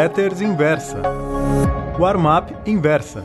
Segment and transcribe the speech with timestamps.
[0.00, 1.02] Newsletters Inversa.
[1.98, 3.22] Warm-up Inversa.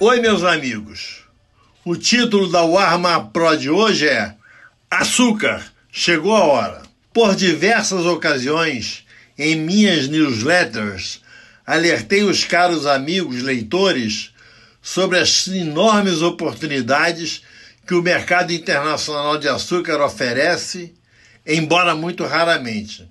[0.00, 1.20] Oi, meus amigos.
[1.84, 4.34] O título da Warm-up Pro de hoje é
[4.90, 6.82] Açúcar, chegou a hora.
[7.14, 9.06] Por diversas ocasiões,
[9.38, 11.20] em minhas newsletters,
[11.64, 14.32] alertei os caros amigos leitores
[14.82, 17.44] sobre as enormes oportunidades
[17.86, 20.92] que o mercado internacional de açúcar oferece,
[21.46, 23.08] embora muito raramente.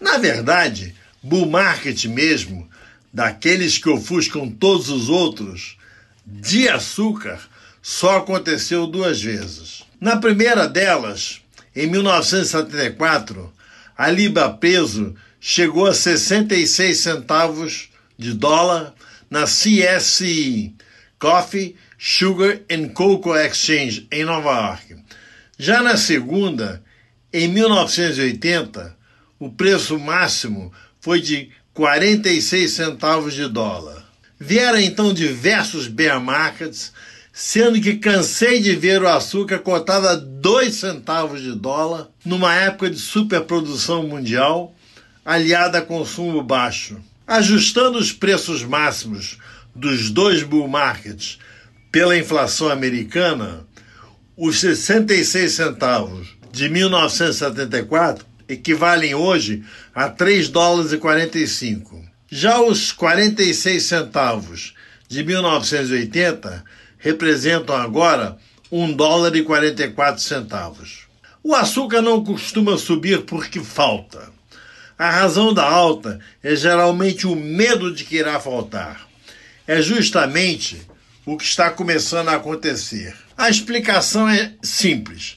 [0.00, 2.68] Na verdade, bull market mesmo,
[3.12, 5.76] daqueles que ofuscam todos os outros,
[6.24, 7.40] de açúcar,
[7.80, 9.84] só aconteceu duas vezes.
[10.00, 11.40] Na primeira delas,
[11.74, 13.52] em 1974,
[13.96, 18.94] a libra peso chegou a 66 centavos de dólar
[19.30, 20.74] na CSI,
[21.18, 24.96] Coffee, Sugar and Cocoa Exchange, em Nova York.
[25.58, 26.82] Já na segunda,
[27.36, 28.96] em 1980,
[29.38, 34.06] o preço máximo foi de 46 centavos de dólar.
[34.40, 36.94] Vieram então diversos bear markets,
[37.34, 42.88] sendo que cansei de ver o açúcar cotado a 2 centavos de dólar numa época
[42.88, 44.74] de superprodução mundial,
[45.22, 46.96] aliada a consumo baixo.
[47.26, 49.36] Ajustando os preços máximos
[49.74, 51.38] dos dois bull markets
[51.92, 53.66] pela inflação americana,
[54.34, 59.62] os 66 centavos de 1974 equivalem hoje
[59.94, 62.02] a 3 dólares e 45.
[62.30, 64.72] Já os 46 centavos
[65.06, 66.64] de 1980
[66.96, 68.38] representam agora
[68.72, 71.00] 1 dólar e 44 centavos.
[71.44, 74.30] O açúcar não costuma subir porque falta.
[74.98, 79.06] A razão da alta é geralmente o medo de que irá faltar.
[79.66, 80.80] É justamente
[81.26, 83.14] o que está começando a acontecer.
[83.36, 85.36] A explicação é simples.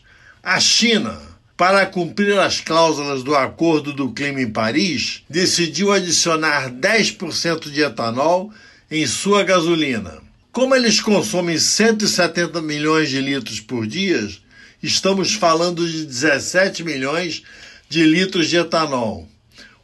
[0.51, 1.15] A China,
[1.55, 8.51] para cumprir as cláusulas do Acordo do Clima em Paris, decidiu adicionar 10% de etanol
[8.89, 10.17] em sua gasolina.
[10.51, 14.27] Como eles consomem 170 milhões de litros por dia,
[14.81, 17.43] estamos falando de 17 milhões
[17.87, 19.29] de litros de etanol.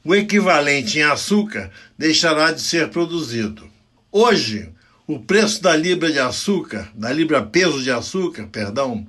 [0.03, 3.69] O equivalente em açúcar deixará de ser produzido.
[4.11, 4.71] Hoje,
[5.05, 9.05] o preço da libra de açúcar, da libra peso de açúcar, perdão,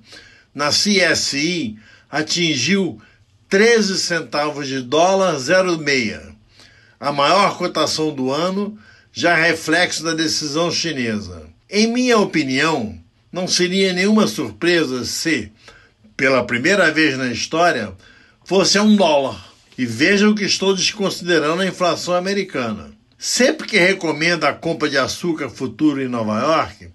[0.57, 1.77] na CSI
[2.11, 2.99] atingiu
[3.47, 6.35] 13 centavos de dólar 0,6.
[6.99, 8.79] A maior cotação do ano,
[9.13, 11.43] já reflexo da decisão chinesa.
[11.69, 12.99] Em minha opinião,
[13.31, 15.53] não seria nenhuma surpresa se,
[16.17, 17.93] pela primeira vez na história,
[18.43, 19.55] fosse a um dólar.
[19.77, 22.93] E vejam que estou desconsiderando a inflação americana.
[23.19, 26.89] Sempre que recomendo a compra de açúcar futuro em Nova York,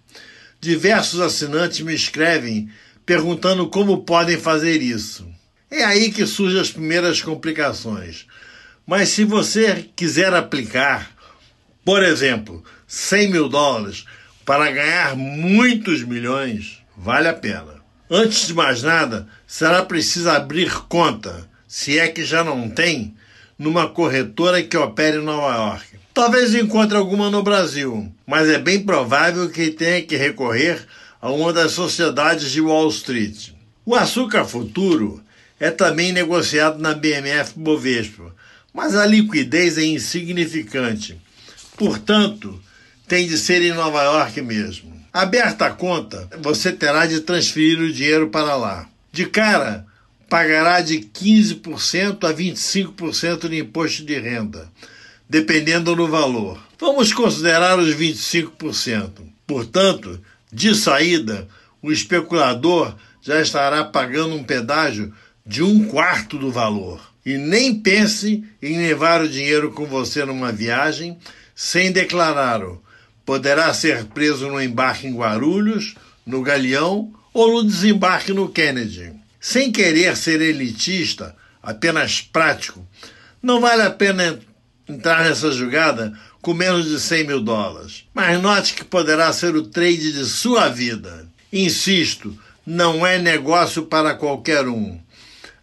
[0.60, 2.72] diversos assinantes me escrevem
[3.12, 5.28] perguntando como podem fazer isso.
[5.70, 8.26] É aí que surgem as primeiras complicações.
[8.88, 11.12] Mas se você quiser aplicar,
[11.84, 14.06] por exemplo, 100 mil dólares
[14.46, 17.82] para ganhar muitos milhões, vale a pena.
[18.10, 23.14] Antes de mais nada, será preciso abrir conta, se é que já não tem,
[23.60, 25.86] numa corretora que opere em Nova York.
[26.14, 30.88] Talvez encontre alguma no Brasil, mas é bem provável que tenha que recorrer
[31.22, 33.50] a uma das sociedades de Wall Street.
[33.86, 35.24] O açúcar futuro
[35.60, 38.34] é também negociado na BMF Bovespa,
[38.74, 41.22] mas a liquidez é insignificante.
[41.78, 42.60] Portanto,
[43.08, 44.92] tem de ser em Nova York mesmo.
[45.14, 48.88] Aberta a conta, você terá de transferir o dinheiro para lá.
[49.12, 49.86] De cara,
[50.30, 54.72] pagará de 15% a 25% de imposto de renda,
[55.30, 56.58] dependendo do valor.
[56.80, 59.10] Vamos considerar os 25%.
[59.46, 61.48] Portanto, de saída,
[61.82, 65.14] o especulador já estará pagando um pedágio
[65.46, 67.02] de um quarto do valor.
[67.26, 71.18] E nem pense em levar o dinheiro com você numa viagem
[71.56, 72.84] sem declará-lo.
[73.26, 75.96] Poderá ser preso no embarque em Guarulhos,
[76.26, 79.14] no Galeão ou no desembarque no Kennedy.
[79.40, 82.86] Sem querer ser elitista, apenas prático,
[83.42, 84.40] não vale a pena
[84.88, 88.06] entrar nessa jogada com menos de 100 mil dólares.
[88.14, 91.28] Mas note que poderá ser o trade de sua vida.
[91.54, 95.00] Insisto, não é negócio para qualquer um.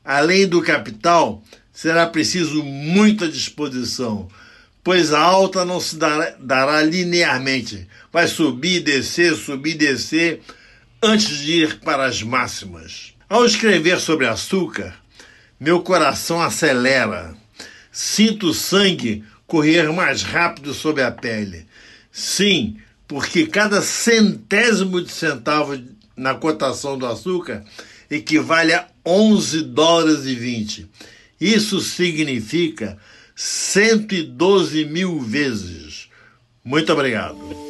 [0.05, 1.43] Além do capital,
[1.73, 4.29] será preciso muita disposição,
[4.83, 7.87] pois a alta não se dará, dará linearmente.
[8.13, 10.41] Vai subir, descer, subir, descer,
[11.03, 13.15] antes de ir para as máximas.
[13.29, 14.95] Ao escrever sobre açúcar,
[15.61, 17.35] meu coração acelera.
[17.93, 21.67] Sinto sangue correr mais rápido sob a pele.
[22.13, 22.77] Sim,
[23.09, 25.77] porque cada centésimo de centavo
[26.15, 27.65] na cotação do açúcar
[28.11, 30.87] equivale a 11 dólares e 20.
[31.41, 32.99] Isso significa
[33.35, 36.09] 112 mil vezes.
[36.65, 37.68] Muito obrigado.